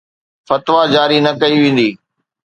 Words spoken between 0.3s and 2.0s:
فتويٰ جاري نه ڪئي ويندي